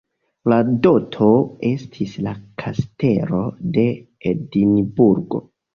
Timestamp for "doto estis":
0.85-2.17